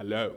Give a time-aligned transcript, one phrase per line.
[0.00, 0.34] Hello.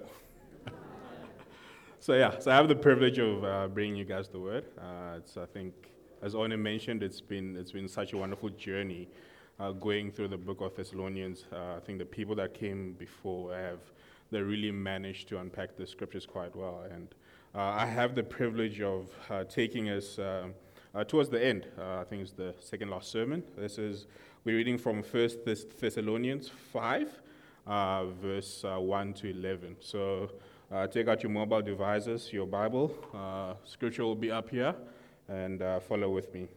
[2.02, 4.66] so yeah, so I have the privilege of uh, bringing you guys the word.
[4.77, 5.73] Uh, it's I think,
[6.21, 9.07] as Ona mentioned, it's been it's been such a wonderful journey
[9.62, 11.45] uh, going through the book of Thessalonians.
[11.49, 13.80] Uh, I think the people that came before have
[14.31, 17.16] they really managed to unpack the scriptures quite well, and
[17.55, 20.20] uh, I have the privilege of uh, taking us.
[21.07, 23.43] towards the end, I think it's the second last sermon.
[23.57, 24.07] This is
[24.43, 27.07] we're reading from First Thessalonians five,
[27.66, 29.77] uh, verse uh, 1 to 11.
[29.80, 30.31] So
[30.71, 32.95] uh, take out your mobile devices, your Bible.
[33.13, 34.76] Uh, scripture will be up here,
[35.27, 36.48] and uh, follow with me.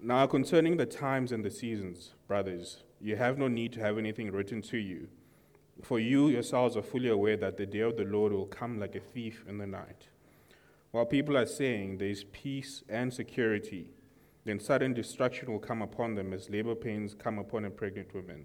[0.00, 4.32] Now, concerning the times and the seasons, brothers, you have no need to have anything
[4.32, 5.08] written to you.
[5.82, 8.94] For you yourselves are fully aware that the day of the Lord will come like
[8.94, 10.08] a thief in the night.
[10.90, 13.88] While people are saying there is peace and security,
[14.44, 18.44] then sudden destruction will come upon them as labor pains come upon a pregnant woman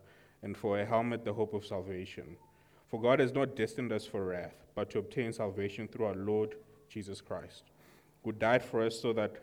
[0.43, 2.35] and for a helmet, the hope of salvation.
[2.89, 6.55] For God has not destined us for wrath, but to obtain salvation through our Lord
[6.89, 7.63] Jesus Christ,
[8.23, 9.37] who died for us so that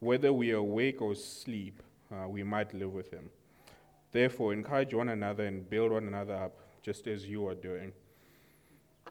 [0.00, 1.82] whether we awake or sleep,
[2.12, 3.30] uh, we might live with him.
[4.12, 7.92] Therefore, encourage one another and build one another up, just as you are doing.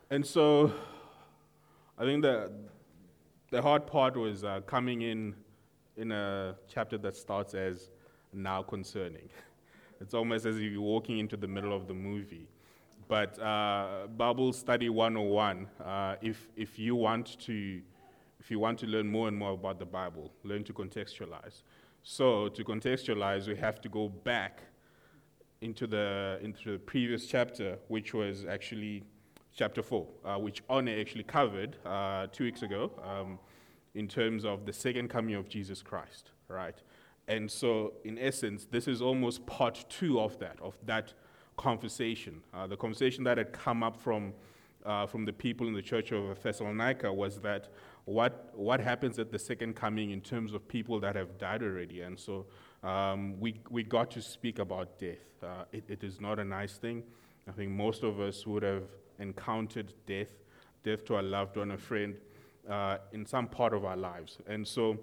[0.09, 0.73] And so,
[1.97, 2.51] I think the,
[3.51, 5.35] the hard part was uh, coming in
[5.97, 7.89] in a chapter that starts as
[8.33, 9.29] now concerning.
[9.99, 12.47] It's almost as if you're walking into the middle of the movie.
[13.07, 17.81] But uh, Bible Study 101, uh, if, if, you want to,
[18.39, 21.63] if you want to learn more and more about the Bible, learn to contextualize.
[22.03, 24.61] So, to contextualize, we have to go back
[25.61, 29.03] into the, into the previous chapter, which was actually
[29.55, 33.39] chapter 4, uh, which One actually covered uh, two weeks ago um,
[33.95, 36.79] in terms of the second coming of Jesus Christ, right?
[37.27, 41.13] And so, in essence, this is almost part two of that, of that
[41.57, 42.41] conversation.
[42.53, 44.33] Uh, the conversation that had come up from,
[44.85, 47.69] uh, from the people in the church of Thessalonica was that
[48.05, 52.01] what, what happens at the second coming in terms of people that have died already.
[52.01, 52.45] And so
[52.81, 55.25] um, we, we got to speak about death.
[55.43, 57.03] Uh, it, it is not a nice thing.
[57.49, 58.83] I think most of us would have
[59.19, 60.31] encountered death,
[60.83, 62.15] death to a loved one, a friend,
[62.69, 64.37] uh, in some part of our lives.
[64.47, 64.97] And so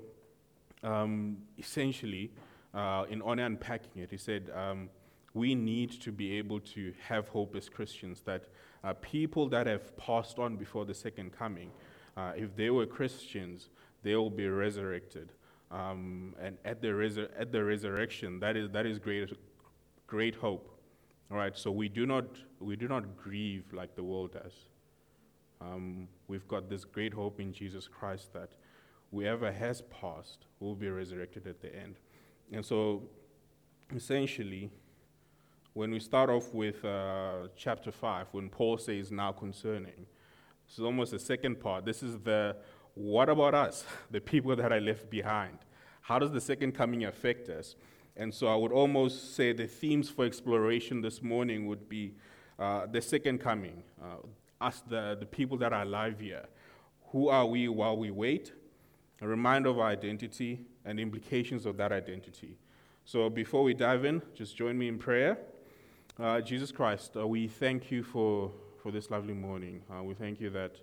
[0.84, 2.30] um, essentially,
[2.74, 4.90] uh, in unpacking it, he said, um,
[5.32, 8.44] we need to be able to have hope as Christians that
[8.84, 11.70] uh, people that have passed on before the second coming,
[12.16, 13.70] uh, if they were Christians,
[14.02, 15.32] they will be resurrected.
[15.70, 19.36] Um, and at the, resur- at the resurrection, that is, that is great,
[20.06, 20.70] great hope.
[21.30, 22.26] All right, so we do not,
[22.60, 24.52] we do not grieve like the world does.
[25.60, 28.50] Um, we've got this great hope in Jesus Christ that
[29.14, 31.94] whoever has passed will be resurrected at the end.
[32.52, 33.04] And so,
[33.94, 34.70] essentially,
[35.72, 40.06] when we start off with uh, chapter 5, when Paul says now concerning,
[40.66, 41.84] this is almost the second part.
[41.84, 42.56] This is the
[42.94, 45.58] what about us, the people that I left behind?
[46.00, 47.76] How does the second coming affect us?
[48.16, 52.14] And so I would almost say the themes for exploration this morning would be
[52.58, 56.46] uh, the second coming, uh, us, the, the people that are alive here.
[57.10, 58.52] Who are we while we wait?
[59.24, 62.58] A reminder of our identity and implications of that identity.
[63.06, 65.38] So before we dive in, just join me in prayer.
[66.20, 68.52] Uh, Jesus Christ, uh, we thank you for,
[68.82, 69.80] for this lovely morning.
[69.90, 70.76] Uh, we thank you that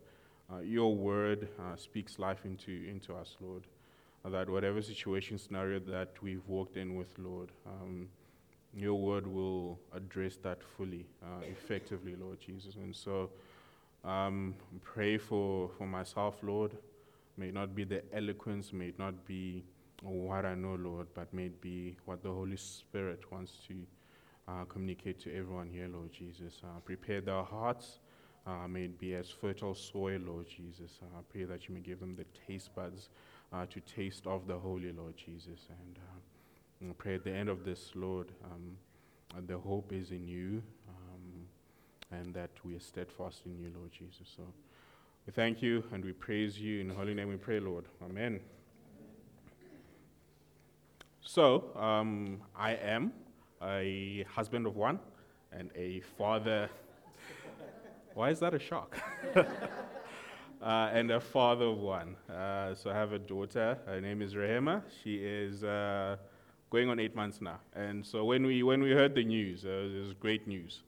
[0.51, 3.67] uh, your word uh, speaks life into, into us, Lord.
[4.25, 8.09] Uh, that whatever situation, scenario that we've walked in with, Lord, um,
[8.75, 11.05] your word will address that fully,
[11.43, 12.73] effectively, Lord Jesus.
[12.75, 13.29] And so
[14.03, 16.71] um, pray for, for myself, Lord.
[17.37, 19.63] May it not be the eloquence, may it not be
[20.01, 23.75] what I know, Lord, but may it be what the Holy Spirit wants to
[24.47, 26.61] uh, communicate to everyone here, Lord Jesus.
[26.63, 27.99] Uh, prepare their hearts.
[28.45, 30.99] Uh, may it be as fertile soil, Lord Jesus.
[31.01, 33.09] Uh, I pray that you may give them the taste buds
[33.53, 35.67] uh, to taste of the Holy, Lord Jesus.
[35.69, 38.77] And uh, I pray at the end of this, Lord, um,
[39.45, 41.45] the hope is in you um,
[42.19, 44.27] and that we are steadfast in you, Lord Jesus.
[44.35, 44.43] So.
[45.27, 46.81] We thank you and we praise you.
[46.81, 47.85] In holy name we pray, Lord.
[48.03, 48.39] Amen.
[51.21, 53.13] So, um, I am
[53.61, 54.99] a husband of one
[55.51, 56.69] and a father
[58.13, 58.97] Why is that a shock?
[59.35, 59.45] uh,
[60.61, 62.15] and a father of one.
[62.27, 63.77] Uh, so I have a daughter.
[63.85, 64.81] Her name is Rehema.
[65.03, 66.17] She is uh,
[66.71, 67.59] going on eight months now.
[67.73, 70.81] And so when we, when we heard the news, uh, it was great news.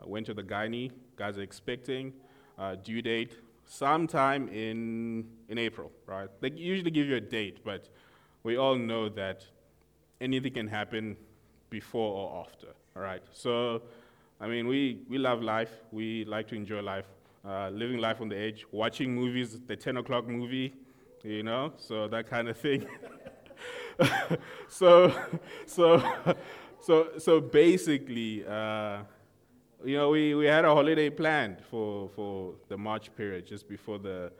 [0.00, 0.92] I went to the gynae.
[1.16, 2.12] Guys are expecting.
[2.58, 3.38] Uh, due date
[3.72, 6.28] sometime in, in April, right?
[6.42, 7.88] They usually give you a date, but
[8.42, 9.46] we all know that
[10.20, 11.16] anything can happen
[11.70, 13.22] before or after, all right?
[13.32, 13.82] So,
[14.40, 15.70] I mean, we, we love life.
[15.90, 17.06] We like to enjoy life,
[17.46, 20.74] uh, living life on the edge, watching movies, the 10 o'clock movie,
[21.22, 22.86] you know, so that kind of thing.
[24.68, 25.14] so,
[25.64, 26.02] so,
[26.80, 28.98] so, so basically, uh,
[29.84, 33.98] you know, we, we had a holiday planned for, for the March period, just before
[33.98, 34.32] the,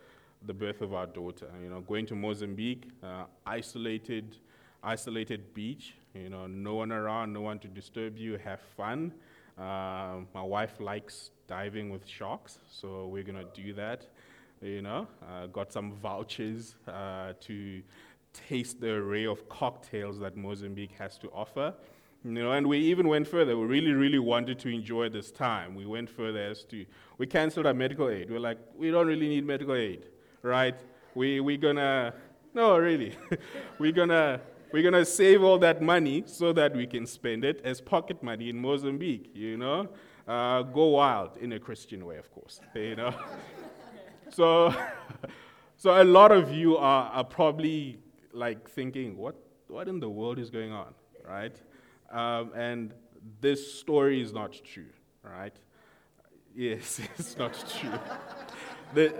[0.46, 1.48] the birth of our daughter.
[1.62, 4.36] You know, going to Mozambique, uh, isolated,
[4.82, 5.94] isolated beach.
[6.14, 8.38] You know, no one around, no one to disturb you.
[8.38, 9.12] Have fun.
[9.58, 14.06] Uh, my wife likes diving with sharks, so we're gonna do that.
[14.60, 17.82] You know, uh, got some vouchers uh, to
[18.32, 21.74] taste the array of cocktails that Mozambique has to offer.
[22.24, 23.56] You know, and we even went further.
[23.58, 25.74] We really, really wanted to enjoy this time.
[25.74, 26.86] We went further as to
[27.18, 28.30] we canceled our medical aid.
[28.30, 30.06] We're like, we don't really need medical aid,
[30.42, 30.76] right?
[31.14, 32.14] We we're gonna
[32.54, 33.16] no, really,
[33.78, 34.40] we're gonna
[34.72, 38.50] we're gonna save all that money so that we can spend it as pocket money
[38.50, 39.30] in Mozambique.
[39.34, 39.88] You know,
[40.28, 42.60] uh, go wild in a Christian way, of course.
[42.74, 43.14] You know,
[44.30, 44.72] so
[45.76, 47.98] so a lot of you are, are probably
[48.32, 49.34] like thinking, what
[49.66, 50.94] what in the world is going on,
[51.28, 51.56] right?
[52.12, 52.92] Um, and
[53.40, 54.92] this story is not true,
[55.22, 55.56] right?
[56.54, 57.98] Yes, it's not true.
[58.94, 59.14] the,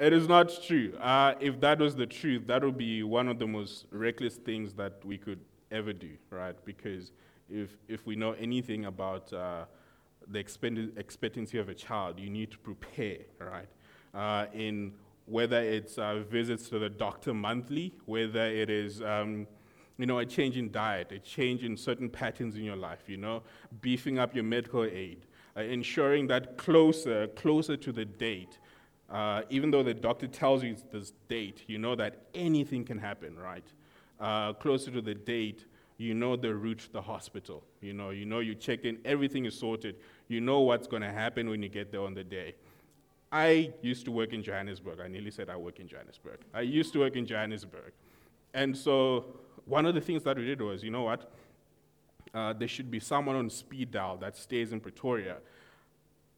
[0.00, 0.94] it is not true.
[1.00, 4.72] Uh, if that was the truth, that would be one of the most reckless things
[4.74, 5.40] that we could
[5.70, 6.56] ever do, right?
[6.64, 7.12] Because
[7.50, 9.64] if, if we know anything about uh,
[10.26, 13.68] the expectancy of a child, you need to prepare, right?
[14.14, 14.92] Uh, in
[15.26, 19.46] whether it's uh, visits to the doctor monthly, whether it is um,
[19.98, 23.16] you know, a change in diet, a change in certain patterns in your life, you
[23.16, 23.42] know,
[23.80, 28.58] beefing up your medical aid, uh, ensuring that closer, closer to the date,
[29.10, 33.36] uh, even though the doctor tells you this date, you know that anything can happen,
[33.36, 33.66] right?
[34.20, 35.64] Uh, closer to the date,
[35.96, 37.64] you know the route to the hospital.
[37.80, 39.96] You know, you know you check in, everything is sorted.
[40.28, 42.54] You know what's going to happen when you get there on the day.
[43.32, 45.00] I used to work in Johannesburg.
[45.00, 46.38] I nearly said I work in Johannesburg.
[46.54, 47.92] I used to work in Johannesburg.
[48.54, 51.30] And so one of the things that we did was, you know what?
[52.34, 55.36] Uh, there should be someone on speed dial that stays in Pretoria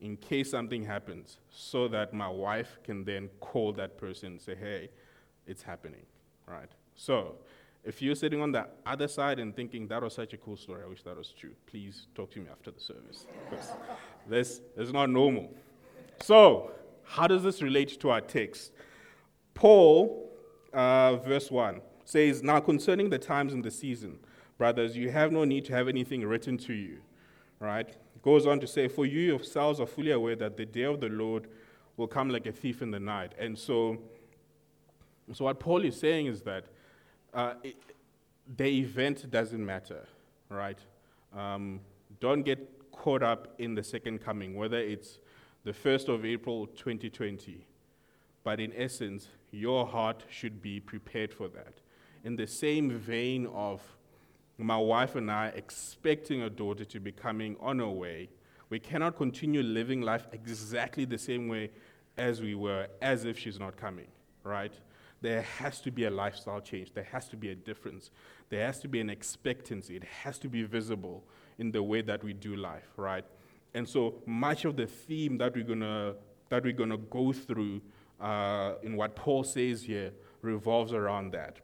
[0.00, 4.55] in case something happens, so that my wife can then call that person and say,
[4.55, 4.88] hey,
[5.47, 6.06] it's happening,
[6.47, 6.71] right?
[6.94, 7.35] So,
[7.85, 10.83] if you're sitting on the other side and thinking that was such a cool story,
[10.85, 13.26] I wish that was true, please talk to me after the service.
[13.49, 13.73] Because
[14.26, 15.53] this is not normal.
[16.23, 16.71] So,
[17.05, 18.73] how does this relate to our text?
[19.53, 20.31] Paul,
[20.73, 24.19] uh, verse 1 says, Now concerning the times and the season,
[24.59, 26.99] brothers, you have no need to have anything written to you.
[27.61, 27.97] Right?
[28.23, 31.09] Goes on to say, For you yourselves are fully aware that the day of the
[31.09, 31.47] Lord
[31.97, 33.33] will come like a thief in the night.
[33.38, 33.99] And so,
[35.33, 36.64] so what Paul is saying is that
[37.33, 37.76] uh, it,
[38.57, 40.07] the event doesn't matter,
[40.49, 40.79] right?
[41.37, 41.81] Um,
[42.19, 45.21] don't get caught up in the second coming, whether it's
[45.64, 47.67] the 1st of April 2020.
[48.43, 51.75] But in essence, your heart should be prepared for that
[52.25, 53.81] in the same vein of
[54.59, 58.29] my wife and I expecting a daughter to be coming on her way,
[58.69, 61.71] we cannot continue living life exactly the same way
[62.17, 64.07] as we were, as if she's not coming,
[64.45, 64.73] right?
[65.23, 66.93] There has to be a lifestyle change.
[66.95, 68.11] There has to be a difference.
[68.49, 69.97] There has to be an expectancy.
[69.97, 71.25] It has to be visible
[71.59, 73.25] in the way that we do life, right?
[73.75, 76.15] And so much of the theme that we're gonna
[76.49, 77.81] that we're gonna go through
[78.21, 80.12] uh, in what Paul says here
[80.43, 81.61] revolves around that.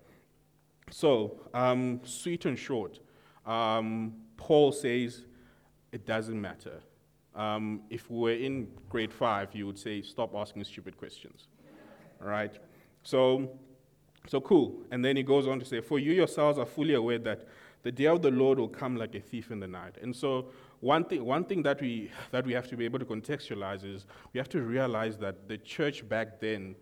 [0.91, 3.01] So, um, sweet and short,
[3.45, 5.25] um, Paul says
[5.93, 6.81] it doesn't matter.
[7.35, 11.49] Um, if we were in grade five, you would say, stop asking stupid questions.
[12.23, 12.53] All right?
[13.03, 13.51] So,
[14.27, 14.83] so cool.
[14.91, 17.47] And then he goes on to say, For you yourselves are fully aware that
[17.83, 19.97] the day of the Lord will come like a thief in the night.
[20.01, 20.47] And so,
[20.81, 24.07] one thing, one thing that, we, that we have to be able to contextualize is
[24.33, 26.75] we have to realize that the church back then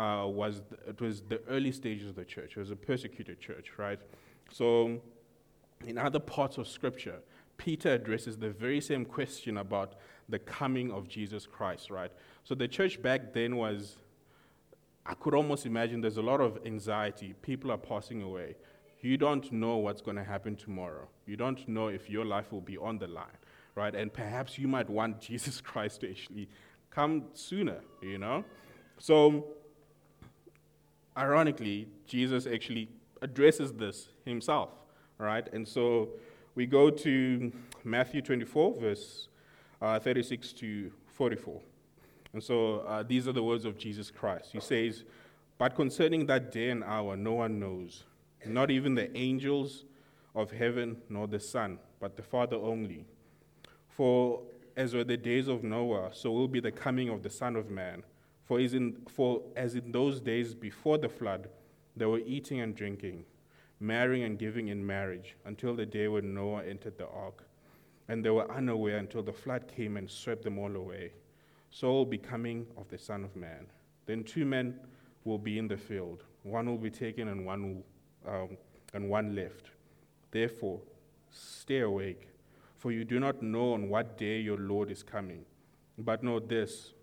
[0.00, 2.52] uh, was it was the early stages of the church.
[2.56, 4.00] It was a persecuted church, right?
[4.50, 5.00] So,
[5.86, 7.20] in other parts of Scripture,
[7.58, 9.96] Peter addresses the very same question about
[10.30, 12.10] the coming of Jesus Christ, right?
[12.44, 13.98] So the church back then was,
[15.04, 17.34] I could almost imagine there's a lot of anxiety.
[17.42, 18.56] People are passing away.
[19.02, 21.08] You don't know what's going to happen tomorrow.
[21.26, 23.38] You don't know if your life will be on the line,
[23.74, 23.94] right?
[23.94, 26.48] And perhaps you might want Jesus Christ to actually
[26.90, 28.44] come sooner, you know?
[28.98, 29.48] So,
[31.20, 32.88] ironically, Jesus actually
[33.20, 34.70] addresses this himself,
[35.18, 35.46] right?
[35.52, 36.08] And so
[36.54, 37.52] we go to
[37.84, 39.28] Matthew 24, verse
[39.82, 41.60] uh, 36 to 44.
[42.32, 44.50] And so uh, these are the words of Jesus Christ.
[44.52, 45.04] He says,
[45.58, 48.04] But concerning that day and hour, no one knows,
[48.46, 49.84] not even the angels
[50.34, 53.04] of heaven, nor the Son, but the Father only.
[53.88, 54.40] For
[54.76, 57.68] as were the days of Noah, so will be the coming of the Son of
[57.68, 58.02] Man.
[58.50, 61.50] For, as in, for as in those days before the flood,
[61.96, 63.24] they were eating and drinking,
[63.78, 67.44] marrying and giving in marriage, until the day when Noah entered the ark.
[68.08, 71.12] And they were unaware until the flood came and swept them all away.
[71.70, 72.20] So will be
[72.76, 73.68] of the Son of Man.
[74.06, 74.80] Then two men
[75.22, 77.84] will be in the field, one will be taken and one,
[78.24, 78.56] will, um,
[78.94, 79.70] and one left.
[80.32, 80.80] Therefore,
[81.30, 82.26] stay awake,
[82.78, 85.44] for you do not know on what day your Lord is coming.
[85.96, 86.94] But know this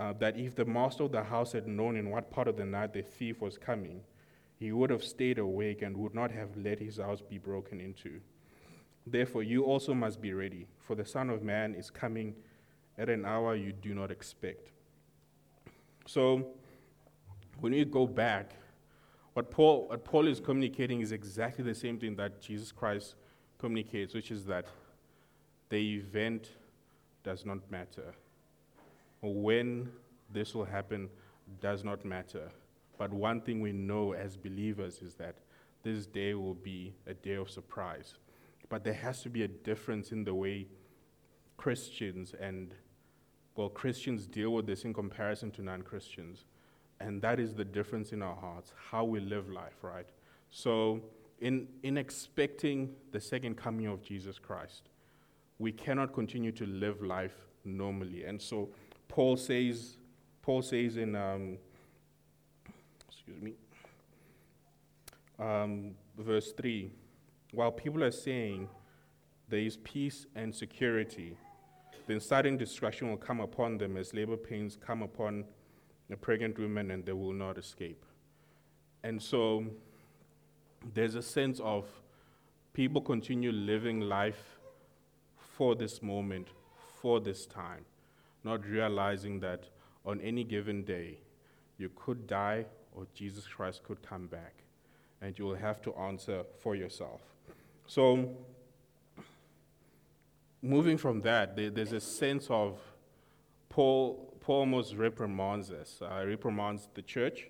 [0.00, 2.64] uh, that if the master of the house had known in what part of the
[2.64, 4.00] night the thief was coming,
[4.58, 8.18] he would have stayed awake and would not have let his house be broken into.
[9.06, 12.34] Therefore, you also must be ready, for the Son of Man is coming
[12.96, 14.70] at an hour you do not expect.
[16.06, 16.48] So,
[17.58, 18.52] when we go back,
[19.34, 23.16] what Paul, what Paul is communicating is exactly the same thing that Jesus Christ
[23.58, 24.64] communicates, which is that
[25.68, 26.48] the event
[27.22, 28.14] does not matter.
[29.22, 29.90] When
[30.32, 31.08] this will happen
[31.60, 32.50] does not matter.
[32.98, 35.36] But one thing we know as believers is that
[35.82, 38.14] this day will be a day of surprise.
[38.68, 40.66] But there has to be a difference in the way
[41.56, 42.74] Christians and,
[43.56, 46.44] well, Christians deal with this in comparison to non Christians.
[47.00, 50.06] And that is the difference in our hearts, how we live life, right?
[50.50, 51.00] So,
[51.40, 54.90] in, in expecting the second coming of Jesus Christ,
[55.58, 57.34] we cannot continue to live life
[57.64, 58.24] normally.
[58.24, 58.68] And so,
[59.10, 59.96] Paul says,
[60.40, 61.58] Paul says in, um,
[63.08, 63.54] excuse me,
[65.38, 66.92] um, verse 3
[67.52, 68.68] while people are saying
[69.48, 71.36] there is peace and security,
[72.06, 75.44] then sudden destruction will come upon them as labor pains come upon
[76.12, 78.04] a pregnant woman and they will not escape.
[79.02, 79.64] And so
[80.94, 81.86] there's a sense of
[82.72, 84.60] people continue living life
[85.36, 86.46] for this moment,
[87.00, 87.84] for this time
[88.44, 89.64] not realizing that
[90.04, 91.18] on any given day,
[91.78, 94.54] you could die or Jesus Christ could come back,
[95.20, 97.20] and you will have to answer for yourself.
[97.86, 98.36] So,
[100.62, 102.78] moving from that, there's a sense of
[103.68, 107.46] Paul, Paul almost reprimands us, uh, reprimands the church,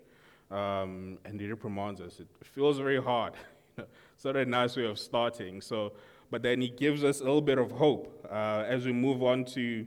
[0.51, 2.21] um, and he reprimands us.
[2.21, 3.35] It feels very hard.
[3.79, 5.61] it's not a nice way of starting.
[5.61, 5.93] So,
[6.31, 9.45] but then he gives us a little bit of hope uh, as we move on
[9.47, 9.87] to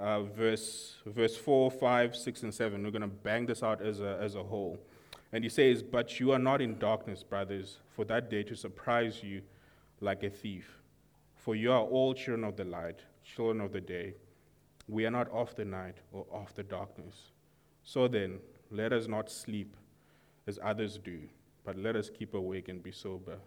[0.00, 2.82] uh, verse, verse 4, 5, 6, and 7.
[2.82, 4.78] We're going to bang this out as a, as a whole.
[5.32, 9.22] And he says, But you are not in darkness, brothers, for that day to surprise
[9.22, 9.42] you
[10.00, 10.78] like a thief.
[11.36, 14.14] For you are all children of the light, children of the day.
[14.88, 17.30] We are not of the night or of the darkness.
[17.82, 18.38] So then,
[18.70, 19.76] let us not sleep
[20.46, 21.20] as others do,
[21.64, 23.38] but let us keep awake and be sober.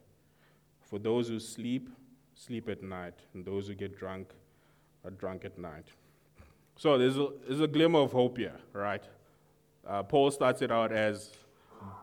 [0.81, 1.89] For those who sleep,
[2.35, 4.33] sleep at night, and those who get drunk
[5.03, 5.87] are drunk at night.
[6.75, 9.03] So there's a, there's a glimmer of hope here, right?
[9.87, 11.31] Uh, Paul starts it out as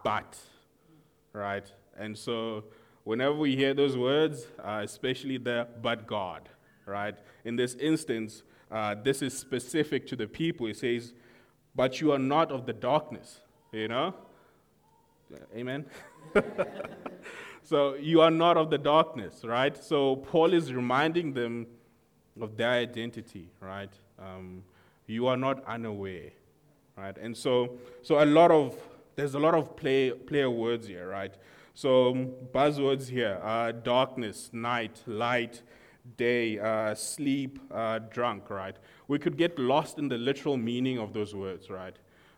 [0.04, 0.38] but,
[1.32, 1.70] right?
[1.98, 2.64] And so
[3.04, 6.48] whenever we hear those words, uh, especially the but God,
[6.86, 7.16] right?
[7.44, 10.66] In this instance, uh, this is specific to the people.
[10.66, 11.12] It says,
[11.74, 13.40] but you are not of the darkness,
[13.72, 14.14] you know?
[15.54, 15.86] Amen?
[17.62, 19.76] so you are not of the darkness, right?
[19.76, 21.66] So Paul is reminding them
[22.40, 23.92] of their identity, right?
[24.20, 24.62] Um,
[25.06, 26.30] you are not unaware,
[26.96, 27.16] right?
[27.18, 28.76] And so, so a lot of
[29.16, 31.34] there's a lot of play player words here, right?
[31.74, 35.62] So um, buzzwords here: uh, darkness, night, light,
[36.16, 38.76] day, uh, sleep, uh, drunk, right?
[39.08, 41.96] We could get lost in the literal meaning of those words, right?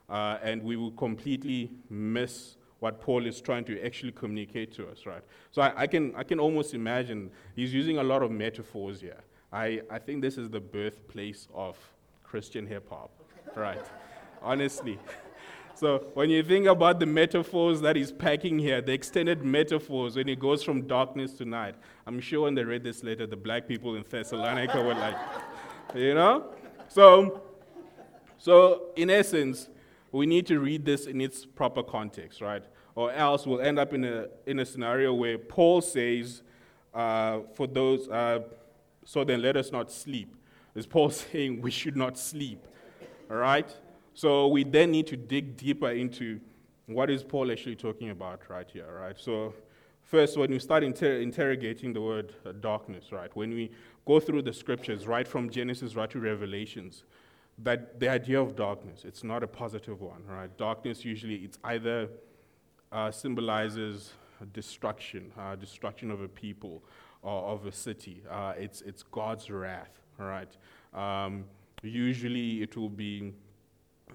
[0.09, 5.07] Uh, and we will completely miss what Paul is trying to actually communicate to us,
[5.07, 5.23] right?
[5.53, 9.23] So I, I, can, I can almost imagine he's using a lot of metaphors here.
[9.53, 11.77] I, I think this is the birthplace of
[12.25, 13.11] Christian hip hop,
[13.55, 13.85] right?
[14.41, 14.99] Honestly.
[15.75, 20.29] So when you think about the metaphors that he's packing here, the extended metaphors when
[20.29, 21.75] he goes from darkness to night,
[22.07, 25.17] I'm sure when they read this letter, the black people in Thessalonica were like,
[25.95, 26.55] you know?
[26.89, 27.43] So,
[28.39, 29.69] so in essence,
[30.13, 32.63] we need to read this in its proper context, right?
[32.95, 36.43] Or else we'll end up in a, in a scenario where Paul says,
[36.95, 38.41] uh, for those, uh,
[39.05, 40.35] so then let us not sleep.
[40.75, 42.67] Is Paul saying we should not sleep?
[43.31, 43.75] All right?
[44.15, 46.41] So we then need to dig deeper into
[46.87, 49.19] what is Paul actually talking about right here, right?
[49.19, 49.55] So
[50.03, 53.35] first, when we start inter- interrogating the word uh, darkness, right?
[53.35, 53.71] When we
[54.05, 57.05] go through the scriptures, right from Genesis right to Revelations,
[57.59, 60.55] that the idea of darkness, it's not a positive one, right?
[60.59, 62.09] Darkness usually, it's either
[62.91, 64.13] uh, symbolizes
[64.53, 66.83] destruction, uh, destruction of a people
[67.23, 68.23] of a city.
[68.29, 70.57] Uh, it's, it's God's wrath, right?
[70.95, 71.45] Um,
[71.83, 73.33] usually it will be,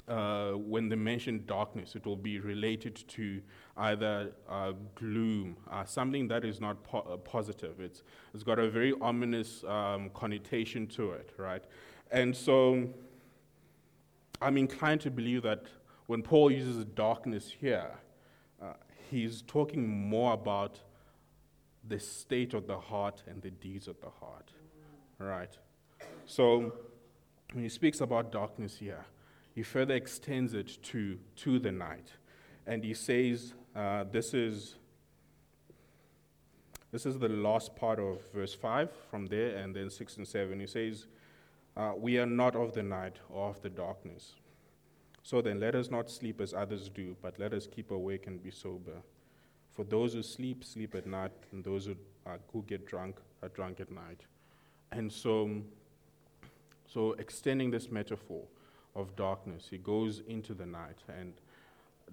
[0.07, 3.41] uh, when they mention darkness, it will be related to
[3.77, 7.79] either uh, gloom, uh, something that is not po- positive.
[7.79, 11.63] It's, it's got a very ominous um, connotation to it, right?
[12.11, 12.87] And so
[14.41, 15.63] I'm inclined to believe that
[16.05, 17.91] when Paul uses darkness here,
[18.61, 18.73] uh,
[19.09, 20.79] he's talking more about
[21.87, 24.51] the state of the heart and the deeds of the heart.
[25.19, 25.57] Right?
[26.25, 26.73] So,
[27.53, 29.05] when he speaks about darkness here,
[29.55, 32.13] he further extends it to, to the night.
[32.65, 34.75] And he says, uh, this is.
[36.89, 40.57] This is the last part of verse 5 from there, and then 6 and 7.
[40.57, 41.07] He says,
[41.75, 44.35] uh, We are not of the night or of the darkness.
[45.21, 48.41] So then, let us not sleep as others do, but let us keep awake and
[48.41, 49.01] be sober.
[49.77, 53.49] For those who sleep, sleep at night, and those who, uh, who get drunk are
[53.49, 54.21] drunk at night.
[54.91, 55.61] And so,
[56.87, 58.41] so extending this metaphor
[58.95, 61.33] of darkness, he goes into the night, and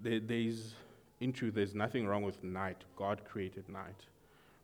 [0.03, 0.75] there, there's
[1.21, 2.85] in truth, there's nothing wrong with night.
[2.97, 4.05] God created night.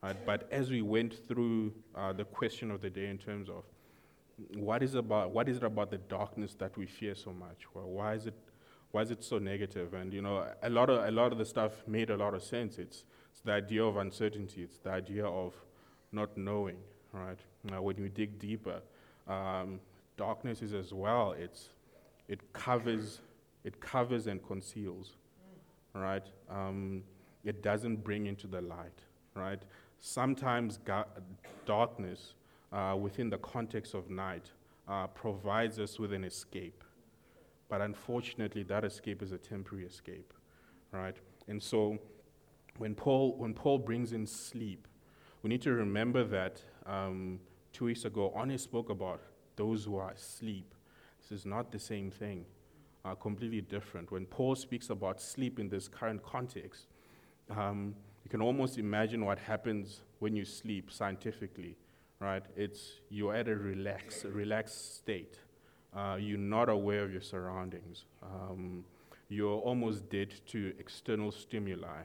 [0.02, 0.16] Right?
[0.26, 3.64] But as we went through uh, the question of the day in terms of
[4.57, 7.62] what is about what is it about the darkness that we fear so much?
[7.73, 8.35] Well, why is it
[8.92, 9.94] why is it so negative?
[9.94, 12.42] And you know, a lot of a lot of the stuff made a lot of
[12.42, 12.79] sense.
[12.79, 14.62] It's, it's the idea of uncertainty.
[14.62, 15.55] It's the idea of
[16.12, 16.79] not knowing.
[17.12, 17.38] Right?
[17.64, 18.81] Now, when you dig deeper,
[19.29, 19.81] um,
[20.16, 21.33] darkness is as well.
[21.33, 21.68] It's
[22.29, 23.20] it covers
[23.64, 25.12] it covers and conceals.
[25.94, 26.26] Right?
[26.48, 27.03] Um,
[27.44, 29.00] it doesn't bring into the light.
[29.35, 29.62] Right?
[30.00, 31.05] Sometimes ga-
[31.66, 32.35] darkness
[32.72, 34.50] uh, within the context of night
[34.88, 36.83] uh, provides us with an escape.
[37.70, 40.35] But unfortunately, that escape is a temporary escape,
[40.92, 41.16] right?
[41.46, 41.98] And so
[42.78, 44.88] when Paul, when Paul brings in sleep,
[45.42, 47.38] we need to remember that um,
[47.72, 49.22] two weeks ago, Oni spoke about
[49.56, 50.74] those who are asleep.
[51.20, 52.44] This is not the same thing,
[53.04, 54.11] uh, completely different.
[54.11, 56.88] When Paul speaks about sleep in this current context,
[57.50, 61.76] um, you can almost imagine what happens when you sleep scientifically,
[62.18, 62.42] right?
[62.56, 65.38] It's you're at a relaxed, relaxed state.
[65.94, 68.05] Uh, you're not aware of your surroundings.
[68.22, 68.85] Um,
[69.29, 72.03] you're almost dead to external stimuli.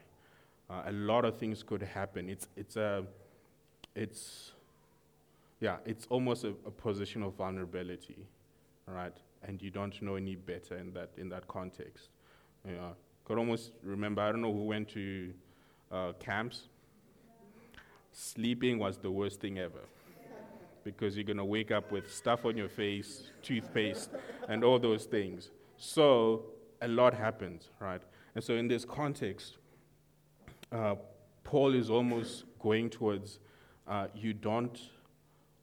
[0.70, 2.30] Uh, a lot of things could happen.
[2.30, 3.04] It's, it's, a,
[3.96, 4.54] it's,
[5.60, 8.26] yeah, it's almost a, a position of vulnerability,
[8.88, 9.16] right?
[9.44, 12.10] And you don't know any better in that, in that context.
[12.68, 12.96] You know,
[13.26, 15.34] could almost remember, I don't know who went to
[15.92, 16.64] uh, camps.
[18.12, 19.82] Sleeping was the worst thing ever
[20.86, 24.12] because you're going to wake up with stuff on your face, toothpaste,
[24.48, 25.50] and all those things.
[25.78, 26.46] So
[26.82, 28.02] a lot happens, right?
[28.36, 29.58] And so in this context,
[30.72, 30.96] uh,
[31.44, 33.40] Paul is almost going towards
[33.88, 34.80] uh, you don't,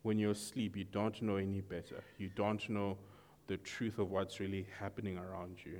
[0.02, 2.02] when you're asleep, you don't know any better.
[2.18, 2.98] You don't know
[3.46, 5.78] the truth of what's really happening around you,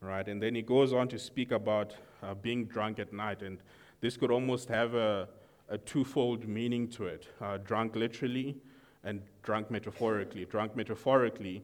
[0.00, 0.26] right?
[0.26, 3.58] And then he goes on to speak about uh, being drunk at night, and
[4.00, 5.28] this could almost have a
[5.68, 8.56] a twofold meaning to it uh, drunk literally
[9.02, 10.44] and drunk metaphorically.
[10.44, 11.62] Drunk metaphorically,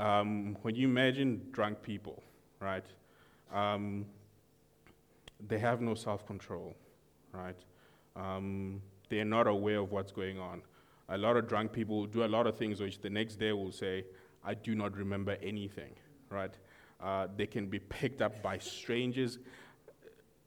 [0.00, 2.22] um, when you imagine drunk people,
[2.60, 2.84] right,
[3.52, 4.04] um,
[5.48, 6.74] they have no self control,
[7.32, 7.56] right?
[8.16, 10.62] Um, they're not aware of what's going on.
[11.10, 13.72] A lot of drunk people do a lot of things which the next day will
[13.72, 14.04] say,
[14.42, 15.94] I do not remember anything,
[16.30, 16.52] right?
[17.02, 19.38] Uh, they can be picked up by strangers.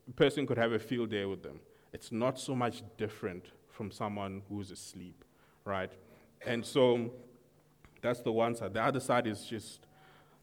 [0.08, 1.60] A person could have a field day with them
[1.92, 5.24] it's not so much different from someone who's asleep,
[5.64, 5.92] right?
[6.46, 7.10] And so
[8.02, 8.74] that's the one side.
[8.74, 9.86] The other side is just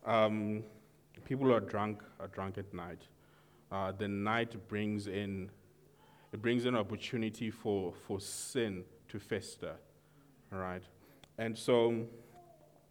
[0.06, 0.64] um,
[1.26, 3.02] people who are drunk are drunk at night.
[3.72, 5.50] Uh, the night brings in
[6.36, 9.76] it brings in opportunity for, for sin to fester,
[10.52, 10.84] right?
[11.38, 12.08] And so,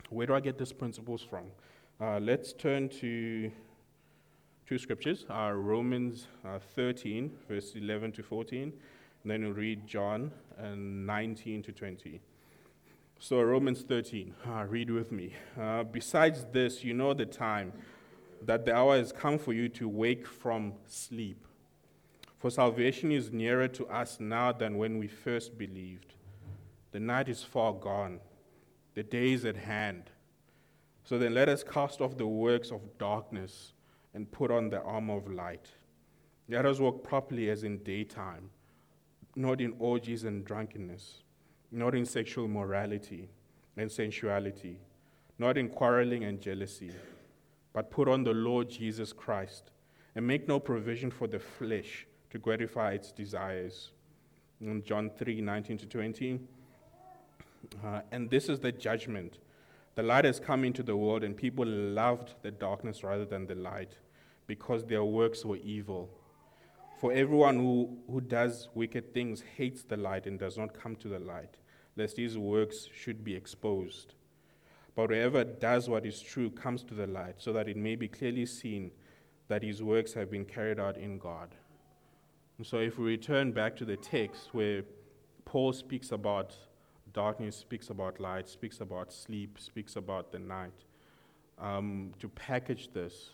[0.08, 1.44] where do I get these principles from?
[2.00, 3.50] Uh, let's turn to
[4.66, 10.31] two scriptures are Romans uh, 13, verse 11 to 14, and then we'll read John
[10.59, 12.20] uh, 19 to 20.
[13.18, 15.35] So, Romans 13, uh, read with me.
[15.61, 17.72] Uh, besides this, you know the time
[18.42, 21.46] that the hour has come for you to wake from sleep.
[22.38, 26.14] For salvation is nearer to us now than when we first believed.
[26.92, 28.20] The night is far gone,
[28.94, 30.05] the day is at hand.
[31.05, 33.73] So then let us cast off the works of darkness
[34.14, 35.68] and put on the armor of light.
[36.48, 38.50] Let us walk properly as in daytime,
[39.35, 41.22] not in orgies and drunkenness,
[41.72, 43.29] not in sexual morality
[43.77, 44.79] and sensuality,
[45.38, 46.92] not in quarreling and jealousy,
[47.72, 49.72] but put on the Lord Jesus Christ
[50.14, 53.90] and make no provision for the flesh to gratify its desires.
[54.61, 56.40] In John 3 19 to 20.
[57.85, 59.38] Uh, and this is the judgment.
[59.96, 63.55] The light has come into the world, and people loved the darkness rather than the
[63.55, 63.96] light
[64.46, 66.11] because their works were evil.
[66.98, 71.09] For everyone who, who does wicked things hates the light and does not come to
[71.09, 71.57] the light,
[71.96, 74.14] lest his works should be exposed.
[74.94, 78.09] But whoever does what is true comes to the light, so that it may be
[78.09, 78.90] clearly seen
[79.48, 81.54] that his works have been carried out in God.
[82.59, 84.85] And so, if we return back to the text where
[85.44, 86.54] Paul speaks about
[87.12, 90.85] darkness, speaks about light, speaks about sleep, speaks about the night,
[91.59, 93.30] um, to package this,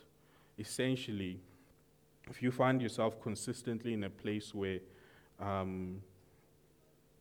[0.61, 1.41] essentially,
[2.29, 4.79] if you find yourself consistently in a place where
[5.41, 6.01] um,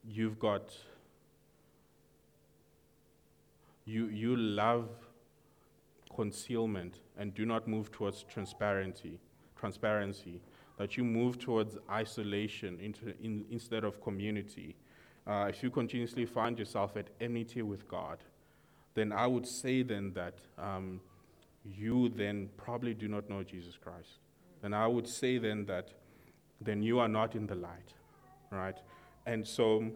[0.07, 0.75] you've got
[3.85, 4.89] you, you love
[6.15, 9.19] concealment and do not move towards transparency,
[9.55, 10.41] transparency,
[10.77, 14.75] that you move towards isolation into, in, instead of community.
[15.25, 18.19] Uh, if you continuously find yourself at enmity with God,
[18.93, 21.01] then I would say then that um,
[21.75, 24.19] you then probably do not know Jesus Christ.
[24.63, 25.89] And I would say then that
[26.61, 27.93] then you are not in the light,
[28.51, 28.77] right?
[29.25, 29.91] And so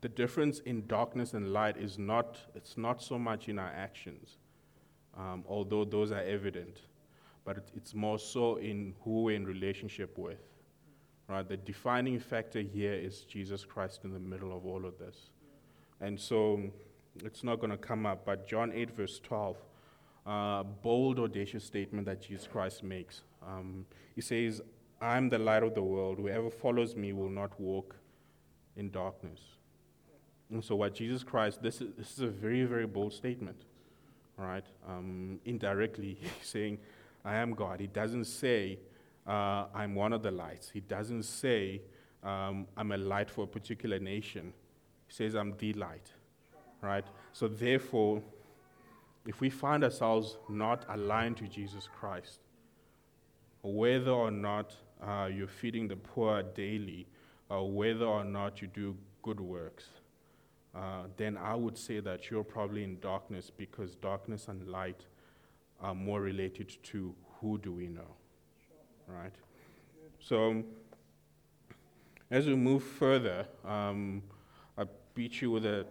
[0.00, 4.36] the difference in darkness and light is not, it's not so much in our actions,
[5.16, 6.82] um, although those are evident,
[7.44, 10.38] but it's more so in who we're in relationship with.
[11.28, 11.48] Right?
[11.48, 15.30] The defining factor here is Jesus Christ in the middle of all of this.
[16.00, 16.60] And so
[17.24, 19.56] it's not going to come up, but John 8, verse 12,
[20.26, 23.22] uh, bold, audacious statement that Jesus Christ makes.
[23.46, 24.62] Um, he says,
[25.00, 26.18] I'm the light of the world.
[26.18, 27.96] Whoever follows me will not walk
[28.76, 29.40] in darkness.
[30.50, 33.64] And so, what Jesus Christ, this is, this is a very, very bold statement,
[34.36, 34.64] right?
[34.88, 36.78] Um, indirectly, he's saying,
[37.24, 37.80] I am God.
[37.80, 38.78] He doesn't say,
[39.26, 40.70] uh, I'm one of the lights.
[40.70, 41.82] He doesn't say,
[42.22, 44.52] um, I'm a light for a particular nation.
[45.06, 46.10] He says, I'm the light,
[46.82, 47.04] right?
[47.32, 48.22] So, therefore,
[49.26, 52.40] if we find ourselves not aligned to Jesus Christ,
[53.62, 57.06] whether or not uh, you're feeding the poor daily,
[57.48, 59.84] or whether or not you do good works,
[60.74, 65.06] uh, then I would say that you're probably in darkness because darkness and light
[65.80, 68.16] are more related to who do we know,
[69.06, 69.34] right?
[70.18, 70.62] So,
[72.30, 74.22] as we move further, um,
[74.76, 74.84] I
[75.14, 75.86] beat you with a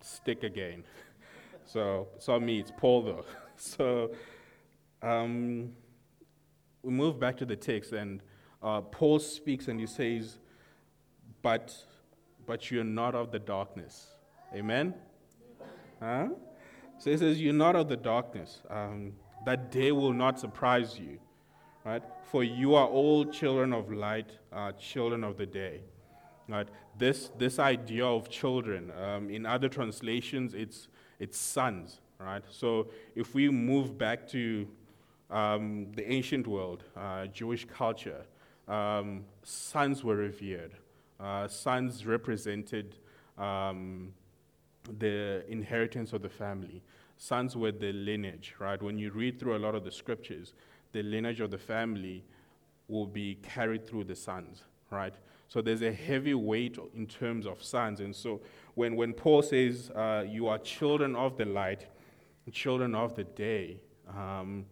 [0.00, 0.84] stick again.
[1.72, 3.24] so, it's not me, it's Paul though.
[3.56, 4.12] so,
[5.02, 5.72] um,
[6.82, 8.22] we move back to the text, and
[8.62, 10.38] uh, Paul speaks and he says,
[11.42, 11.76] But,
[12.46, 14.14] but you're not of the darkness
[14.54, 14.94] Amen?
[16.00, 16.28] Huh?
[16.98, 18.62] So he says, You're not of the darkness.
[18.68, 19.12] Um,
[19.46, 21.18] that day will not surprise you.
[21.84, 22.02] Right?
[22.30, 25.80] For you are all children of light, uh, children of the day.
[26.48, 26.68] Right?
[26.98, 30.88] This, this idea of children, um, in other translations, it's,
[31.20, 32.00] it's sons.
[32.18, 32.42] Right?
[32.50, 34.66] So if we move back to
[35.30, 38.26] um, the ancient world, uh, Jewish culture,
[38.68, 40.72] um, sons were revered.
[41.18, 42.96] Uh, sons represented
[43.38, 44.12] um,
[44.98, 46.82] the inheritance of the family.
[47.16, 48.82] Sons were the lineage, right?
[48.82, 50.54] When you read through a lot of the scriptures,
[50.92, 52.24] the lineage of the family
[52.88, 55.14] will be carried through the sons, right?
[55.50, 58.00] So there's a heavy weight in terms of sons.
[58.00, 58.40] And so
[58.76, 61.86] when, when Paul says, uh, You are children of the light,
[62.50, 64.64] children of the day, um,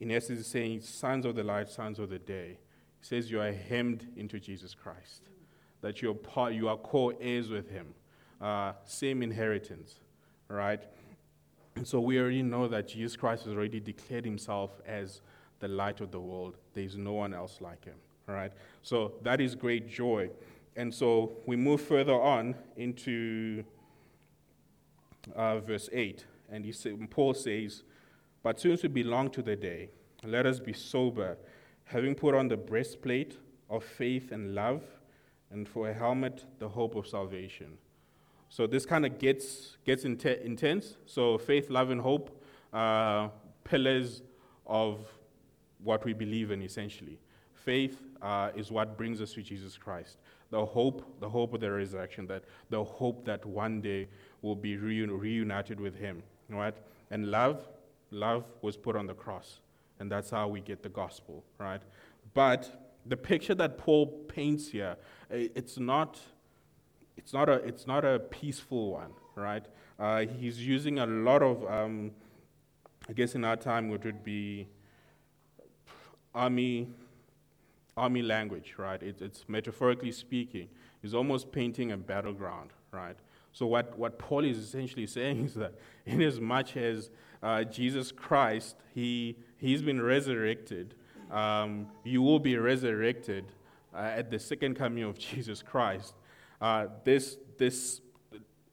[0.00, 2.58] in essence, he's saying, Sons of the light, sons of the day.
[2.98, 5.28] He says, You are hemmed into Jesus Christ,
[5.82, 7.94] that you're part, you are co heirs with him
[8.42, 10.00] uh, same inheritance,
[10.48, 10.82] right?
[11.84, 15.22] So we already know that Jesus Christ has already declared himself as
[15.60, 16.56] the light of the world.
[16.74, 17.94] There is no one else like him,
[18.32, 18.52] right?
[18.82, 20.30] So that is great joy.
[20.76, 23.64] And so we move further on into
[25.34, 26.24] uh, verse 8.
[26.50, 27.82] And he say, Paul says,
[28.42, 29.90] But since we belong to the day,
[30.24, 31.36] let us be sober,
[31.84, 34.82] having put on the breastplate of faith and love,
[35.50, 37.76] and for a helmet, the hope of salvation.
[38.48, 40.96] So this kind of gets, gets intense.
[41.06, 42.42] So faith, love, and hope,
[42.72, 43.28] uh,
[43.64, 44.22] pillars
[44.66, 45.06] of
[45.82, 47.18] what we believe in, essentially.
[47.54, 50.18] Faith uh, is what brings us to Jesus Christ.
[50.50, 54.08] The hope, the hope of the resurrection, that the hope that one day
[54.42, 56.22] we'll be reunited with Him.
[56.48, 56.74] right?
[57.10, 57.66] And love,
[58.10, 59.60] love was put on the cross.
[59.98, 61.82] And that's how we get the gospel, right?
[62.34, 64.96] But the picture that Paul paints here,
[65.30, 66.20] it's not,
[67.16, 69.64] it's not, a, it's not a peaceful one, right?
[69.98, 72.12] Uh, he's using a lot of, um,
[73.08, 74.68] I guess in our time, it would be
[76.34, 76.88] army,
[77.96, 79.02] army language, right?
[79.02, 80.68] It, it's metaphorically speaking.
[81.00, 83.16] He's almost painting a battleground, right?
[83.52, 85.74] So what, what Paul is essentially saying is that
[86.06, 87.10] in as much as
[87.42, 90.94] uh, Jesus Christ, he, he's been resurrected,
[91.30, 93.46] um, you will be resurrected
[93.94, 96.14] uh, at the second coming of Jesus Christ.
[96.60, 98.00] Uh, this, this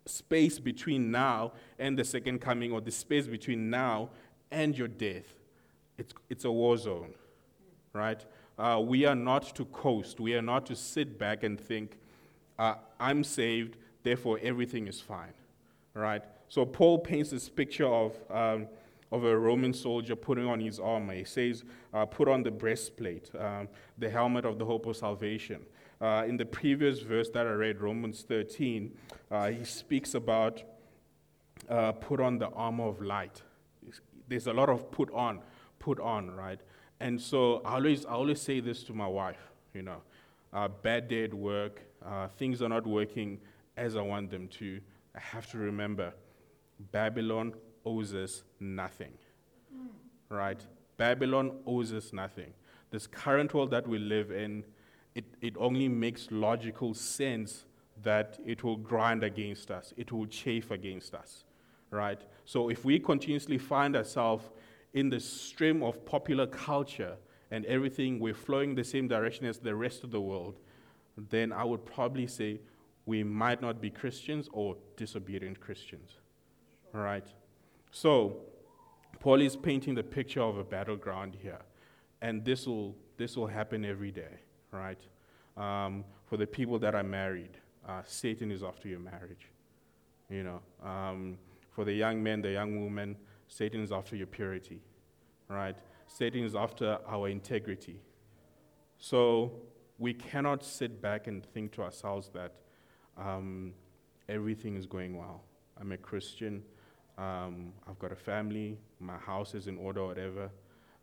[0.05, 4.09] space between now and the second coming, or the space between now
[4.51, 5.35] and your death,
[5.97, 7.13] it's, it's a war zone,
[7.93, 8.25] right?
[8.59, 10.19] Uh, we are not to coast.
[10.19, 11.97] We are not to sit back and think,
[12.57, 15.33] uh, I'm saved, therefore everything is fine,
[15.93, 16.21] right?
[16.49, 18.67] So Paul paints this picture of, um,
[19.13, 21.13] of a Roman soldier putting on his armor.
[21.13, 25.61] He says, uh, put on the breastplate, um, the helmet of the hope of salvation.
[26.01, 28.91] Uh, in the previous verse that I read, Romans 13,
[29.31, 30.63] uh, he speaks about
[31.69, 33.41] uh, put on the armor of light.
[34.27, 35.39] There's a lot of put on,
[35.79, 36.59] put on, right?
[36.99, 40.01] And so I always, I always say this to my wife, you know,
[40.51, 43.39] uh, bad day at work, uh, things are not working
[43.77, 44.79] as I want them to.
[45.15, 46.13] I have to remember
[46.91, 47.53] Babylon
[47.85, 49.13] owes us nothing,
[49.73, 49.87] mm.
[50.29, 50.59] right?
[50.97, 52.53] Babylon owes us nothing.
[52.91, 54.63] This current world that we live in,
[55.15, 57.65] it, it only makes logical sense
[58.03, 61.43] that it will grind against us, it will chafe against us,
[61.91, 62.21] right?
[62.45, 64.49] So if we continuously find ourselves
[64.93, 67.15] in the stream of popular culture
[67.51, 70.59] and everything, we're flowing the same direction as the rest of the world,
[71.29, 72.59] then I would probably say
[73.05, 76.11] we might not be Christians or disobedient Christians.
[76.93, 77.25] All right?
[77.91, 78.37] So,
[79.19, 81.59] Paul is painting the picture of a battleground here.
[82.21, 84.39] And this will, this will happen every day,
[84.71, 84.99] right?
[85.57, 89.47] Um, for the people that are married, uh, Satan is after your marriage.
[90.29, 91.37] You know, um,
[91.71, 93.15] for the young men, the young women,
[93.49, 94.79] Satan is after your purity,
[95.49, 95.75] right?
[96.07, 97.99] Satan is after our integrity.
[98.97, 99.51] So
[99.97, 102.53] we cannot sit back and think to ourselves that
[103.17, 103.73] um,
[104.29, 105.43] everything is going well.
[105.81, 106.63] I'm a Christian.
[107.17, 108.77] Um, I've got a family.
[108.99, 110.51] My house is in order, whatever.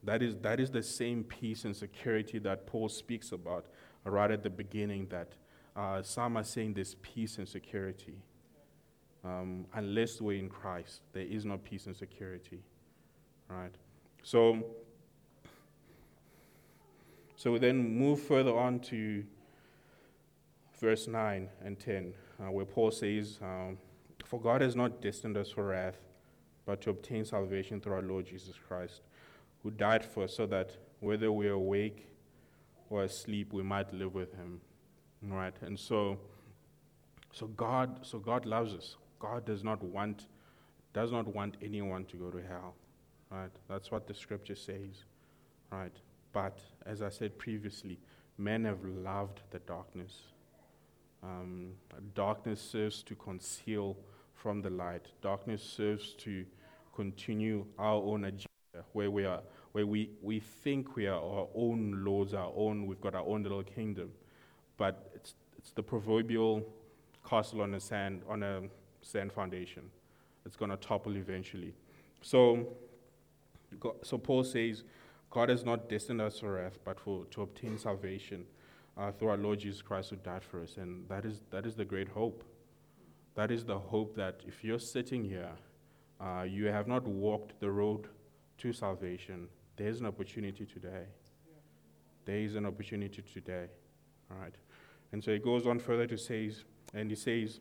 [0.04, 3.66] That is, that is the same peace and security that Paul speaks about
[4.04, 5.08] right at the beginning.
[5.08, 5.32] That
[5.74, 8.22] uh, some are saying there's peace and security.
[9.26, 12.60] Um, unless we're in Christ, there is no peace and security.
[13.48, 13.74] Right?
[14.22, 14.64] So,
[17.34, 19.24] so we then move further on to
[20.80, 23.78] verse 9 and 10, uh, where Paul says, um,
[24.24, 25.98] For God has not destined us for wrath,
[26.64, 29.00] but to obtain salvation through our Lord Jesus Christ,
[29.62, 32.08] who died for us so that whether we are awake
[32.90, 34.60] or asleep, we might live with him.
[35.22, 35.54] Right?
[35.62, 36.18] And so,
[37.32, 38.96] so God, so God loves us.
[39.18, 40.26] God does not want,
[40.92, 42.74] does not want anyone to go to hell.
[43.30, 43.50] Right?
[43.68, 45.04] That's what the scripture says.
[45.70, 45.94] Right?
[46.32, 47.98] But as I said previously,
[48.38, 50.22] men have loved the darkness
[51.26, 51.72] um,
[52.14, 53.96] darkness serves to conceal
[54.34, 55.06] from the light.
[55.22, 56.44] Darkness serves to
[56.94, 58.46] continue our own agenda,
[58.92, 59.40] where we are,
[59.72, 63.42] where we, we think we are our own lords, our own, we've got our own
[63.42, 64.10] little kingdom,
[64.76, 66.62] but it's, it's the proverbial
[67.28, 68.62] castle on a sand on a
[69.06, 69.82] sand foundation.
[70.44, 71.74] It's going to topple eventually.
[72.22, 72.68] So,
[74.02, 74.82] so Paul says,
[75.30, 78.44] God has not destined us for wrath, but for to obtain salvation
[78.96, 80.76] uh, through our Lord Jesus Christ who died for us.
[80.76, 82.44] And that is, that is the great hope.
[83.34, 85.50] That is the hope that if you're sitting here,
[86.20, 88.08] uh, you have not walked the road
[88.58, 91.04] to salvation, there's an opportunity today.
[92.24, 93.66] There is an opportunity today.
[94.30, 94.54] All right.
[95.12, 96.50] And so he goes on further to say,
[96.94, 97.60] and he says,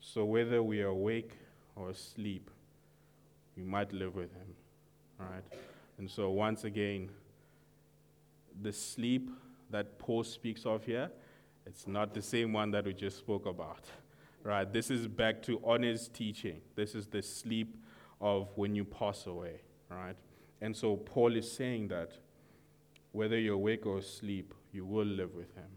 [0.00, 1.32] So whether we are awake
[1.74, 2.50] or asleep,
[3.56, 4.54] we might live with him.
[5.20, 5.44] All right.
[5.98, 7.10] And so once again,
[8.62, 9.30] the sleep
[9.70, 11.10] that Paul speaks of here,
[11.66, 13.84] it's not the same one that we just spoke about.
[14.42, 14.70] Right?
[14.70, 16.60] This is back to Oni's teaching.
[16.76, 17.76] This is the sleep
[18.20, 19.60] of when you pass away.
[19.90, 20.16] Right?
[20.60, 22.12] And so Paul is saying that
[23.12, 25.68] whether you're awake or asleep, you will live with him.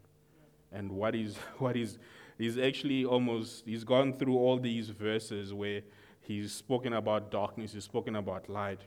[0.72, 1.98] And what is what is
[2.40, 5.82] he's actually almost he's gone through all these verses where
[6.22, 8.82] he's spoken about darkness, he's spoken about light.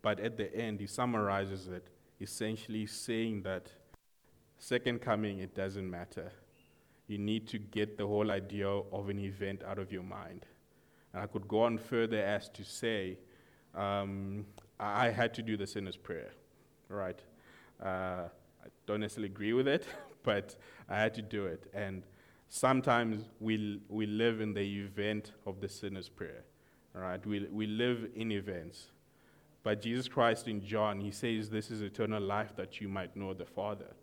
[0.00, 3.70] But at the end, he summarizes it, essentially saying that
[4.62, 6.30] Second coming, it doesn't matter.
[7.08, 10.44] You need to get the whole idea of an event out of your mind.
[11.14, 13.18] And I could go on further as to say,
[13.74, 14.44] um,
[14.78, 16.28] I had to do the sinner's prayer,
[16.90, 17.18] right?
[17.82, 18.28] Uh,
[18.62, 19.86] I don't necessarily agree with it,
[20.22, 20.56] but
[20.90, 21.64] I had to do it.
[21.72, 22.02] And
[22.50, 26.44] sometimes we, we live in the event of the sinner's prayer,
[26.92, 27.24] right?
[27.24, 28.88] We, we live in events.
[29.62, 33.32] But Jesus Christ in John, he says, This is eternal life that you might know
[33.32, 33.94] the Father.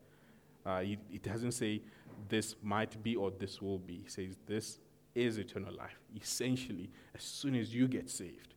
[0.66, 1.82] Uh, he, he doesn't say,
[2.30, 4.02] This might be or this will be.
[4.04, 4.80] He says, This
[5.14, 6.00] is eternal life.
[6.20, 8.54] Essentially, as soon as you get saved,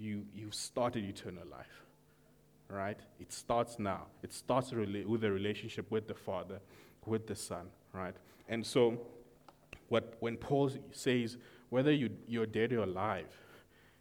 [0.00, 1.82] you, you've started eternal life.
[2.68, 2.98] Right?
[3.20, 4.06] It starts now.
[4.22, 6.60] It starts with a relationship with the Father,
[7.04, 7.66] with the Son.
[7.92, 8.16] Right?
[8.48, 9.00] And so,
[9.88, 11.36] what, when Paul says,
[11.70, 13.28] whether you, you're dead or alive,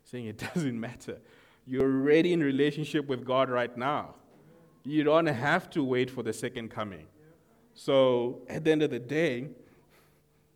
[0.04, 1.18] saying it doesn't matter,
[1.66, 4.16] you're already in relationship with God right now.
[4.84, 7.08] You don't have to wait for the second coming.
[7.74, 9.50] So, at the end of the day,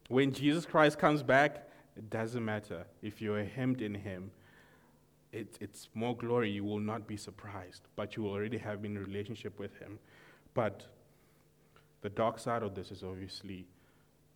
[0.07, 2.85] when Jesus Christ comes back, it doesn't matter.
[3.01, 4.31] If you're hemmed in Him,
[5.31, 6.49] it, it's more glory.
[6.49, 9.99] You will not be surprised, but you already have been in relationship with Him.
[10.53, 10.85] But
[12.01, 13.65] the dark side of this is obviously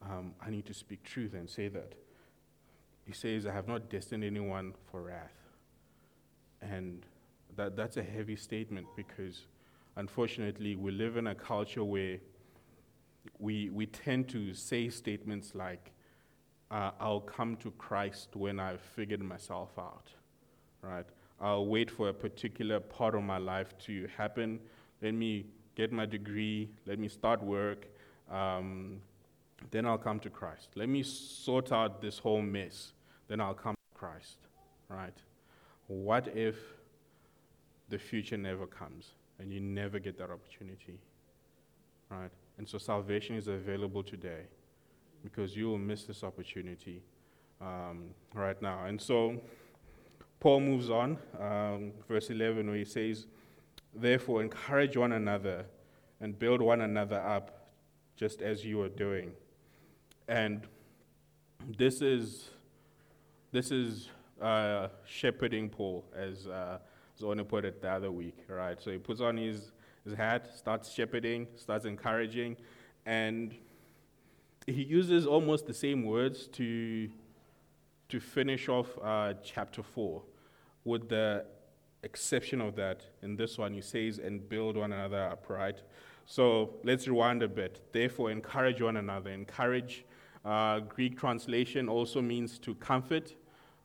[0.10, 1.94] um, I need to speak truth and say that.
[3.06, 5.36] He says, I have not destined anyone for wrath.
[6.62, 7.06] And
[7.56, 9.46] that, that's a heavy statement because
[9.98, 12.18] unfortunately we live in a culture where
[13.40, 15.92] we, we tend to say statements like,
[16.72, 20.10] uh, I'll come to Christ when I've figured myself out,
[20.82, 21.06] right?
[21.40, 24.60] I'll wait for a particular part of my life to happen.
[25.02, 26.70] Let me get my degree.
[26.86, 27.88] Let me start work.
[28.32, 29.02] Um,
[29.72, 30.70] then I'll come to Christ.
[30.76, 32.94] Let me sort out this whole mess.
[33.28, 34.38] Then I'll come to Christ,
[34.90, 35.18] right?
[35.88, 36.56] What if
[37.90, 41.00] the future never comes and you never get that opportunity,
[42.10, 42.32] right?
[42.58, 44.44] And so salvation is available today
[45.24, 47.02] because you will miss this opportunity
[47.62, 48.86] um, right now.
[48.86, 49.40] And so
[50.40, 53.28] Paul moves on, um, verse 11, where he says,
[53.96, 55.66] Therefore, encourage one another
[56.20, 57.70] and build one another up,
[58.16, 59.32] just as you are doing.
[60.34, 60.62] And
[61.78, 62.50] this is,
[63.52, 64.10] this is
[64.42, 66.80] uh, shepherding Paul, as uh,
[67.20, 68.82] Zona put it the other week, right?
[68.82, 69.72] So he puts on his
[70.04, 72.58] his hat, starts shepherding, starts encouraging,
[73.06, 73.54] and
[74.66, 77.10] he uses almost the same words to,
[78.10, 80.20] to finish off uh, chapter 4,
[80.84, 81.46] with the
[82.02, 83.06] exception of that.
[83.22, 85.80] In this one, he says, and build one another up, right?
[86.26, 87.82] So let's rewind a bit.
[87.92, 89.30] Therefore, encourage one another.
[89.30, 90.06] Encourage,
[90.46, 93.36] uh, Greek translation also means to comfort.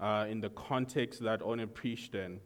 [0.01, 2.38] Uh, in the context that Oni preached in,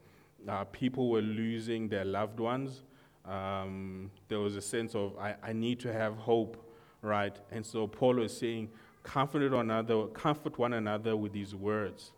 [0.49, 2.85] uh, people were losing their loved ones
[3.25, 6.57] um, there was a sense of, I, I need to have hope,
[7.03, 7.39] right?
[7.51, 8.71] And so Paul is saying,
[9.03, 12.13] comfort one another, comfort one another with these words.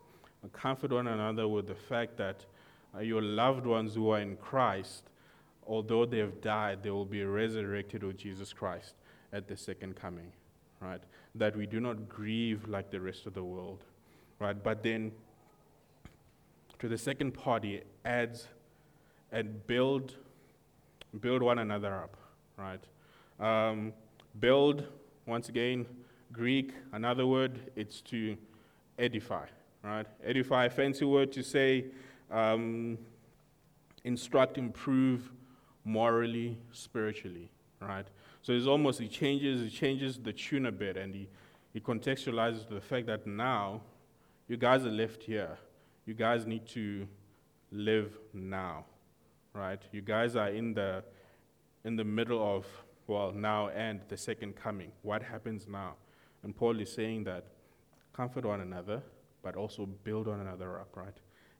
[0.53, 2.45] Comfort one another with the fact that
[2.95, 5.09] uh, your loved ones who are in Christ,
[5.65, 8.93] although they have died, they will be resurrected with Jesus Christ
[9.33, 10.31] at the second coming,
[10.85, 11.01] right?
[11.35, 13.83] That we do not grieve like the rest of the world,
[14.39, 14.61] right?
[14.61, 15.11] But then
[16.79, 18.47] to the second part, he adds
[19.31, 20.15] and build
[21.21, 22.17] build one another up,
[22.57, 22.83] right?
[23.39, 23.93] Um,
[24.39, 24.85] build,
[25.25, 25.85] once again,
[26.31, 28.35] Greek, another word, it's to
[28.99, 29.45] edify,
[29.81, 30.05] right?
[30.25, 31.85] Edify, fancy word to say
[32.31, 32.97] um,
[34.03, 35.31] instruct, improve
[35.85, 38.07] morally, spiritually, right?
[38.45, 41.27] So it's almost, he changes, he changes the tune a bit and he,
[41.73, 43.81] he contextualizes the fact that now
[44.47, 45.57] you guys are left here.
[46.05, 47.07] You guys need to
[47.71, 48.85] live now,
[49.55, 49.81] right?
[49.91, 51.03] You guys are in the,
[51.85, 52.67] in the middle of,
[53.07, 54.91] well, now and the second coming.
[55.01, 55.95] What happens now?
[56.43, 57.45] And Paul is saying that
[58.13, 59.01] comfort one another,
[59.41, 61.17] but also build one another up, right?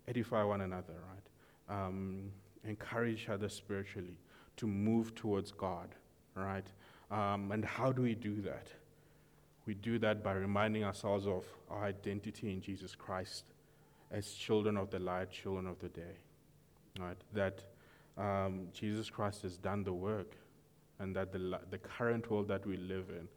[0.08, 1.88] Edify one another, right?
[1.88, 2.32] Um,
[2.64, 4.20] encourage each other spiritually
[4.58, 5.96] to move towards God,
[6.36, 6.66] right?
[7.12, 8.68] Um, and how do we do that?
[9.66, 13.46] We do that by reminding ourselves of our identity in Jesus Christ
[14.12, 16.18] as children of the light, children of the day,
[17.00, 17.18] right?
[17.34, 17.64] That
[18.18, 20.36] um, Jesus Christ has done the work,
[21.00, 23.28] and that the, the current world that we live in,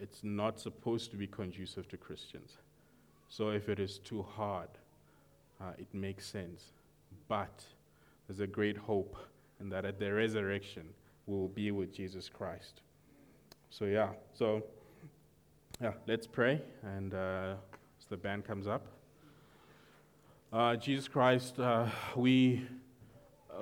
[0.00, 2.56] it's not supposed to be conducive to Christians.
[3.28, 4.70] So if it is too hard,
[5.60, 6.72] uh, it makes sense.
[7.28, 7.64] But
[8.26, 9.16] there's a great hope,
[9.60, 10.88] in that at the resurrection,
[11.26, 12.82] will be with Jesus Christ.
[13.70, 14.62] So, yeah, so,
[15.80, 17.54] yeah, let's pray, and uh,
[17.98, 18.86] as the band comes up.
[20.52, 22.66] Uh, Jesus Christ, uh, we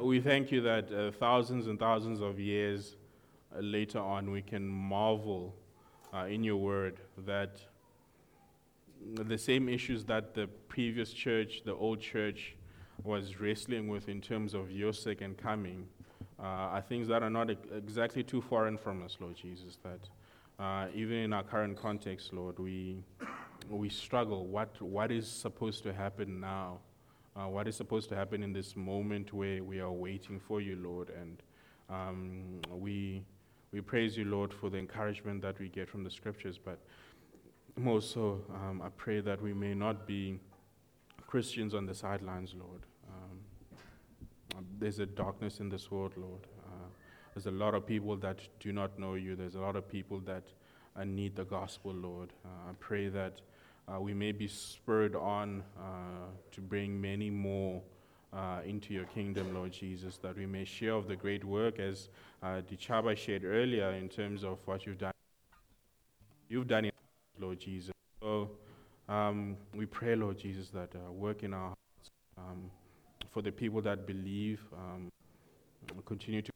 [0.00, 2.96] we thank you that uh, thousands and thousands of years
[3.54, 5.54] uh, later on, we can marvel
[6.12, 7.60] uh, in your word that
[9.14, 12.56] the same issues that the previous church, the old church,
[13.04, 15.88] was wrestling with in terms of your second coming
[16.42, 19.78] uh, are things that are not ex- exactly too foreign from us, Lord Jesus.
[19.82, 20.00] That
[20.62, 23.04] uh, even in our current context, Lord, we,
[23.70, 24.46] we struggle.
[24.46, 26.78] What, what is supposed to happen now?
[27.34, 30.76] Uh, what is supposed to happen in this moment where we are waiting for you,
[30.76, 31.10] Lord?
[31.10, 31.42] And
[31.88, 33.22] um, we,
[33.72, 36.58] we praise you, Lord, for the encouragement that we get from the scriptures.
[36.62, 36.78] But
[37.76, 40.38] more so, um, I pray that we may not be
[41.26, 42.82] Christians on the sidelines, Lord.
[44.78, 46.46] There's a darkness in this world, Lord.
[46.66, 46.88] Uh,
[47.34, 49.36] there's a lot of people that do not know you.
[49.36, 50.44] There's a lot of people that
[50.96, 52.32] uh, need the gospel, Lord.
[52.44, 53.40] Uh, I pray that
[53.88, 57.82] uh, we may be spurred on uh, to bring many more
[58.32, 62.08] uh, into your kingdom, Lord Jesus, that we may share of the great work as
[62.42, 65.12] uh, Dichaba shared earlier in terms of what you've done.
[66.48, 66.94] You've done it,
[67.38, 67.92] Lord Jesus.
[68.22, 68.50] So
[69.08, 72.70] um, we pray, Lord Jesus, that work in our hearts um,
[73.32, 75.08] for the people that believe, um,
[76.04, 76.52] continue to,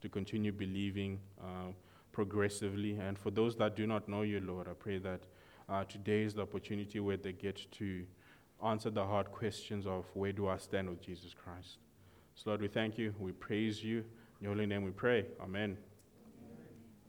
[0.00, 1.72] to continue believing uh,
[2.10, 2.92] progressively.
[2.94, 5.20] And for those that do not know you, Lord, I pray that
[5.68, 8.04] uh, today is the opportunity where they get to
[8.64, 11.78] answer the hard questions of where do I stand with Jesus Christ.
[12.34, 13.14] So, Lord, we thank you.
[13.18, 13.98] We praise you.
[13.98, 15.26] In your holy name we pray.
[15.42, 15.76] Amen.